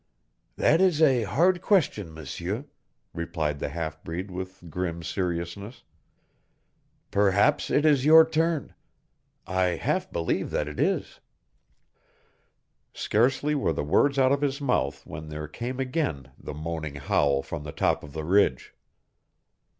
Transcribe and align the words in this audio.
"That 0.55 0.81
is 0.81 0.99
a 0.99 1.25
hard 1.25 1.61
question, 1.61 2.11
M'seur," 2.11 2.65
replied 3.13 3.59
the 3.59 3.69
half 3.69 4.03
breed 4.03 4.31
with 4.31 4.67
grim 4.67 5.03
seriousness. 5.03 5.83
"Perhaps 7.11 7.69
it 7.69 7.85
is 7.85 8.03
your 8.03 8.27
turn. 8.27 8.73
I 9.45 9.75
half 9.77 10.11
believe 10.11 10.49
that 10.49 10.67
it 10.67 10.79
is." 10.79 11.19
Scarcely 12.95 13.53
were 13.53 13.73
the 13.73 13.83
words 13.83 14.17
out 14.17 14.31
of 14.31 14.41
his 14.41 14.59
mouth 14.59 15.05
when 15.05 15.29
there 15.29 15.47
came 15.47 15.79
again 15.79 16.31
the 16.35 16.55
moaning 16.55 16.95
howl 16.95 17.43
from 17.43 17.61
the 17.61 17.71
top 17.71 18.03
of 18.03 18.13
the 18.13 18.23
ridge. 18.23 18.73